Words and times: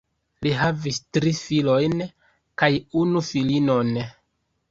Li 0.45 0.53
havis 0.59 0.97
tri 1.17 1.33
filojn 1.41 2.01
kaj 2.61 2.71
unu 3.05 3.23
filinon. 3.31 3.93